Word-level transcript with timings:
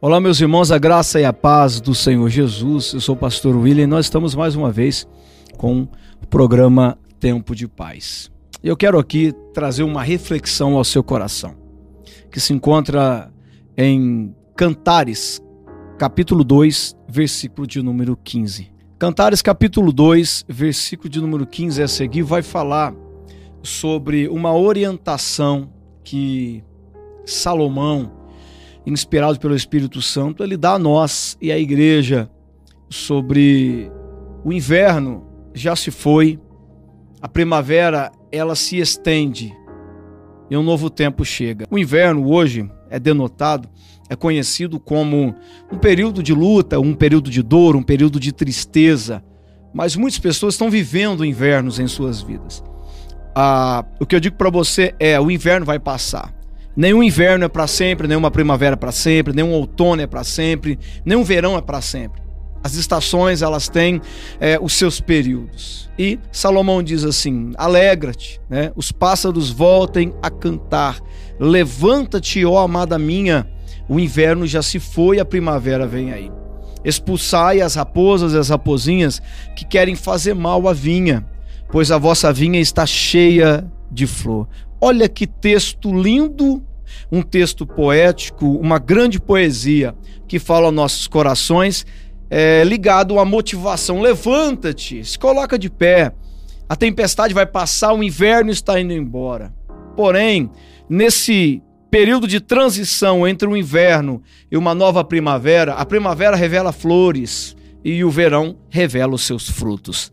Olá, 0.00 0.20
meus 0.20 0.40
irmãos, 0.40 0.70
a 0.70 0.78
graça 0.78 1.18
e 1.20 1.24
a 1.24 1.32
paz 1.32 1.80
do 1.80 1.92
Senhor 1.92 2.28
Jesus. 2.28 2.92
Eu 2.92 3.00
sou 3.00 3.16
o 3.16 3.18
pastor 3.18 3.56
William 3.56 3.82
e 3.82 3.86
nós 3.88 4.06
estamos 4.06 4.32
mais 4.32 4.54
uma 4.54 4.70
vez 4.70 5.08
com 5.56 5.88
o 6.22 6.26
programa 6.28 6.96
Tempo 7.18 7.52
de 7.52 7.66
Paz. 7.66 8.30
Eu 8.62 8.76
quero 8.76 8.96
aqui 8.96 9.34
trazer 9.52 9.82
uma 9.82 10.00
reflexão 10.00 10.76
ao 10.76 10.84
seu 10.84 11.02
coração, 11.02 11.56
que 12.30 12.38
se 12.38 12.52
encontra 12.52 13.28
em 13.76 14.32
Cantares, 14.54 15.42
capítulo 15.98 16.44
2, 16.44 16.96
versículo 17.08 17.66
de 17.66 17.82
número 17.82 18.16
15. 18.16 18.70
Cantares, 19.00 19.42
capítulo 19.42 19.92
2, 19.92 20.44
versículo 20.48 21.08
de 21.08 21.20
número 21.20 21.44
15 21.44 21.82
a 21.82 21.88
seguir, 21.88 22.22
vai 22.22 22.42
falar 22.42 22.94
sobre 23.64 24.28
uma 24.28 24.54
orientação 24.54 25.72
que 26.04 26.62
Salomão 27.26 28.17
inspirado 28.88 29.38
pelo 29.38 29.54
Espírito 29.54 30.00
Santo, 30.00 30.42
ele 30.42 30.56
dá 30.56 30.74
a 30.74 30.78
nós 30.78 31.36
e 31.40 31.52
à 31.52 31.58
igreja 31.58 32.30
sobre 32.88 33.90
o 34.44 34.52
inverno 34.52 35.26
já 35.54 35.76
se 35.76 35.90
foi, 35.90 36.38
a 37.20 37.28
primavera 37.28 38.10
ela 38.30 38.54
se 38.54 38.78
estende 38.78 39.54
e 40.50 40.56
um 40.56 40.62
novo 40.62 40.88
tempo 40.88 41.24
chega. 41.24 41.66
O 41.70 41.78
inverno 41.78 42.30
hoje 42.30 42.70
é 42.88 42.98
denotado, 42.98 43.68
é 44.08 44.16
conhecido 44.16 44.80
como 44.80 45.34
um 45.70 45.76
período 45.76 46.22
de 46.22 46.32
luta, 46.32 46.80
um 46.80 46.94
período 46.94 47.30
de 47.30 47.42
dor, 47.42 47.76
um 47.76 47.82
período 47.82 48.18
de 48.18 48.32
tristeza, 48.32 49.22
mas 49.74 49.96
muitas 49.96 50.18
pessoas 50.18 50.54
estão 50.54 50.70
vivendo 50.70 51.24
invernos 51.24 51.78
em 51.78 51.86
suas 51.86 52.22
vidas. 52.22 52.64
Ah, 53.34 53.84
o 54.00 54.06
que 54.06 54.16
eu 54.16 54.20
digo 54.20 54.36
para 54.36 54.50
você 54.50 54.94
é: 54.98 55.20
o 55.20 55.30
inverno 55.30 55.66
vai 55.66 55.78
passar. 55.78 56.37
Nenhum 56.78 57.02
inverno 57.02 57.44
é 57.44 57.48
para 57.48 57.66
sempre, 57.66 58.06
nenhuma 58.06 58.30
primavera 58.30 58.74
é 58.74 58.76
para 58.76 58.92
sempre, 58.92 59.34
nenhum 59.34 59.50
outono 59.50 60.00
é 60.00 60.06
para 60.06 60.22
sempre, 60.22 60.78
nenhum 61.04 61.24
verão 61.24 61.58
é 61.58 61.60
para 61.60 61.80
sempre. 61.80 62.22
As 62.62 62.74
estações 62.74 63.42
elas 63.42 63.68
têm 63.68 64.00
é, 64.38 64.60
os 64.62 64.74
seus 64.74 65.00
períodos. 65.00 65.90
E 65.98 66.20
Salomão 66.30 66.80
diz 66.80 67.02
assim: 67.02 67.50
alegra-te, 67.56 68.40
né? 68.48 68.70
Os 68.76 68.92
pássaros 68.92 69.50
voltem 69.50 70.14
a 70.22 70.30
cantar. 70.30 71.00
Levanta-te, 71.40 72.44
ó 72.44 72.58
amada 72.58 72.96
minha. 72.96 73.44
O 73.88 73.98
inverno 73.98 74.46
já 74.46 74.62
se 74.62 74.78
foi, 74.78 75.18
a 75.18 75.24
primavera 75.24 75.84
vem 75.84 76.12
aí. 76.12 76.30
Expulsai 76.84 77.60
as 77.60 77.74
raposas 77.74 78.34
e 78.34 78.38
as 78.38 78.50
raposinhas 78.50 79.20
que 79.56 79.64
querem 79.64 79.96
fazer 79.96 80.32
mal 80.32 80.68
à 80.68 80.72
vinha, 80.72 81.26
pois 81.72 81.90
a 81.90 81.98
vossa 81.98 82.32
vinha 82.32 82.60
está 82.60 82.86
cheia 82.86 83.68
de 83.90 84.06
flor. 84.06 84.46
Olha 84.80 85.08
que 85.08 85.26
texto 85.26 85.92
lindo 85.92 86.62
um 87.10 87.22
texto 87.22 87.66
poético, 87.66 88.46
uma 88.46 88.78
grande 88.78 89.20
poesia 89.20 89.94
que 90.26 90.38
fala 90.38 90.66
aos 90.66 90.74
nossos 90.74 91.06
corações, 91.06 91.86
é, 92.30 92.62
ligado 92.64 93.18
à 93.18 93.24
motivação. 93.24 94.00
Levanta-te, 94.00 95.04
se 95.04 95.18
coloca 95.18 95.58
de 95.58 95.70
pé. 95.70 96.12
A 96.68 96.76
tempestade 96.76 97.32
vai 97.32 97.46
passar, 97.46 97.94
o 97.94 98.02
inverno 98.02 98.50
está 98.50 98.78
indo 98.80 98.92
embora. 98.92 99.52
Porém, 99.96 100.50
nesse 100.88 101.62
período 101.90 102.28
de 102.28 102.40
transição 102.40 103.26
entre 103.26 103.48
o 103.48 103.56
inverno 103.56 104.22
e 104.50 104.56
uma 104.56 104.74
nova 104.74 105.02
primavera, 105.02 105.72
a 105.74 105.86
primavera 105.86 106.36
revela 106.36 106.72
flores 106.72 107.56
e 107.84 108.04
o 108.04 108.10
verão 108.10 108.56
revela 108.68 109.14
os 109.14 109.22
seus 109.22 109.48
frutos. 109.48 110.12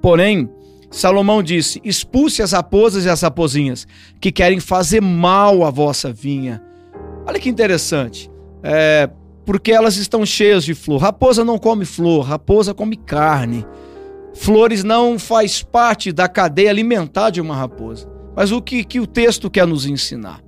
Porém, 0.00 0.48
Salomão 0.92 1.42
disse: 1.42 1.80
expulse 1.82 2.42
as 2.42 2.52
raposas 2.52 3.06
e 3.06 3.08
as 3.08 3.22
raposinhas 3.22 3.86
que 4.20 4.30
querem 4.30 4.60
fazer 4.60 5.00
mal 5.00 5.64
à 5.64 5.70
vossa 5.70 6.12
vinha. 6.12 6.62
Olha 7.26 7.40
que 7.40 7.48
interessante. 7.48 8.30
É, 8.62 9.08
porque 9.44 9.72
elas 9.72 9.96
estão 9.96 10.24
cheias 10.24 10.62
de 10.62 10.74
flor. 10.74 11.00
Raposa 11.00 11.44
não 11.44 11.58
come 11.58 11.84
flor, 11.84 12.26
raposa 12.26 12.74
come 12.74 12.96
carne. 12.96 13.66
Flores 14.34 14.84
não 14.84 15.18
faz 15.18 15.62
parte 15.62 16.12
da 16.12 16.28
cadeia 16.28 16.70
alimentar 16.70 17.30
de 17.30 17.40
uma 17.40 17.56
raposa. 17.56 18.08
Mas 18.36 18.52
o 18.52 18.62
que, 18.62 18.84
que 18.84 19.00
o 19.00 19.06
texto 19.06 19.50
quer 19.50 19.66
nos 19.66 19.86
ensinar? 19.86 20.40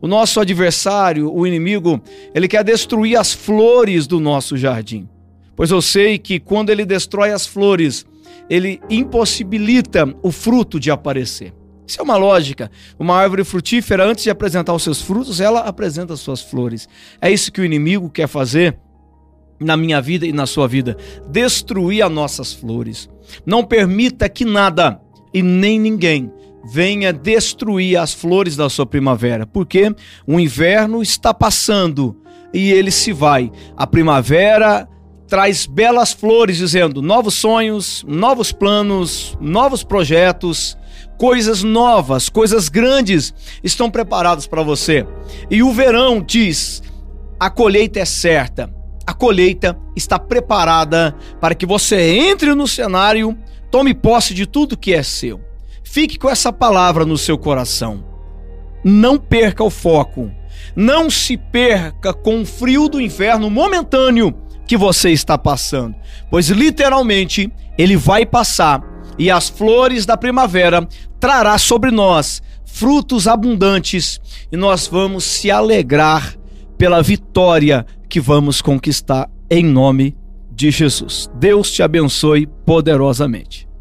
O 0.00 0.08
nosso 0.08 0.40
adversário, 0.40 1.32
o 1.32 1.46
inimigo, 1.46 2.00
ele 2.34 2.48
quer 2.48 2.64
destruir 2.64 3.16
as 3.16 3.32
flores 3.32 4.06
do 4.06 4.18
nosso 4.18 4.56
jardim. 4.56 5.08
Pois 5.54 5.70
eu 5.70 5.80
sei 5.80 6.18
que 6.18 6.40
quando 6.40 6.70
ele 6.70 6.84
destrói 6.84 7.30
as 7.30 7.46
flores, 7.46 8.04
ele 8.48 8.80
impossibilita 8.90 10.12
o 10.22 10.30
fruto 10.30 10.78
de 10.78 10.90
aparecer. 10.90 11.54
Isso 11.86 12.00
é 12.00 12.02
uma 12.02 12.16
lógica. 12.16 12.70
Uma 12.98 13.16
árvore 13.16 13.44
frutífera, 13.44 14.04
antes 14.04 14.24
de 14.24 14.30
apresentar 14.30 14.72
os 14.72 14.82
seus 14.82 15.02
frutos, 15.02 15.40
ela 15.40 15.60
apresenta 15.60 16.14
as 16.14 16.20
suas 16.20 16.40
flores. 16.40 16.88
É 17.20 17.30
isso 17.30 17.52
que 17.52 17.60
o 17.60 17.64
inimigo 17.64 18.08
quer 18.08 18.28
fazer 18.28 18.78
na 19.60 19.76
minha 19.76 20.00
vida 20.00 20.26
e 20.26 20.32
na 20.32 20.46
sua 20.46 20.66
vida: 20.66 20.96
destruir 21.28 22.02
as 22.02 22.10
nossas 22.10 22.52
flores. 22.52 23.08
Não 23.44 23.64
permita 23.64 24.28
que 24.28 24.44
nada 24.44 25.00
e 25.32 25.42
nem 25.42 25.78
ninguém 25.78 26.30
venha 26.64 27.12
destruir 27.12 27.96
as 27.96 28.14
flores 28.14 28.56
da 28.56 28.68
sua 28.68 28.86
primavera, 28.86 29.46
porque 29.46 29.94
o 30.26 30.38
inverno 30.38 31.02
está 31.02 31.34
passando 31.34 32.16
e 32.54 32.70
ele 32.70 32.90
se 32.90 33.12
vai. 33.12 33.50
A 33.76 33.86
primavera 33.86 34.88
traz 35.32 35.64
belas 35.64 36.12
flores 36.12 36.58
dizendo 36.58 37.00
novos 37.00 37.32
sonhos, 37.32 38.04
novos 38.06 38.52
planos, 38.52 39.34
novos 39.40 39.82
projetos, 39.82 40.76
coisas 41.16 41.62
novas, 41.62 42.28
coisas 42.28 42.68
grandes 42.68 43.32
estão 43.64 43.90
preparadas 43.90 44.46
para 44.46 44.62
você. 44.62 45.06
E 45.50 45.62
o 45.62 45.72
verão 45.72 46.20
diz: 46.20 46.82
a 47.40 47.48
colheita 47.48 47.98
é 47.98 48.04
certa. 48.04 48.70
A 49.06 49.14
colheita 49.14 49.74
está 49.96 50.18
preparada 50.18 51.16
para 51.40 51.54
que 51.54 51.64
você 51.64 51.98
entre 52.28 52.54
no 52.54 52.68
cenário, 52.68 53.34
tome 53.70 53.94
posse 53.94 54.34
de 54.34 54.44
tudo 54.44 54.76
que 54.76 54.92
é 54.92 55.02
seu. 55.02 55.40
Fique 55.82 56.18
com 56.18 56.28
essa 56.28 56.52
palavra 56.52 57.06
no 57.06 57.16
seu 57.16 57.38
coração. 57.38 58.04
Não 58.84 59.16
perca 59.16 59.64
o 59.64 59.70
foco. 59.70 60.30
Não 60.76 61.08
se 61.08 61.38
perca 61.38 62.12
com 62.12 62.42
o 62.42 62.46
frio 62.46 62.86
do 62.86 63.00
inverno 63.00 63.48
momentâneo 63.48 64.41
que 64.66 64.76
você 64.76 65.10
está 65.10 65.36
passando, 65.36 65.94
pois 66.30 66.48
literalmente 66.48 67.50
ele 67.76 67.96
vai 67.96 68.24
passar 68.24 68.82
e 69.18 69.30
as 69.30 69.48
flores 69.48 70.06
da 70.06 70.16
primavera 70.16 70.86
trará 71.20 71.58
sobre 71.58 71.90
nós 71.90 72.42
frutos 72.64 73.28
abundantes 73.28 74.20
e 74.50 74.56
nós 74.56 74.86
vamos 74.86 75.24
se 75.24 75.50
alegrar 75.50 76.34
pela 76.78 77.02
vitória 77.02 77.86
que 78.08 78.20
vamos 78.20 78.62
conquistar 78.62 79.30
em 79.50 79.64
nome 79.64 80.16
de 80.50 80.70
Jesus. 80.70 81.30
Deus 81.34 81.70
te 81.70 81.82
abençoe 81.82 82.46
poderosamente. 82.46 83.71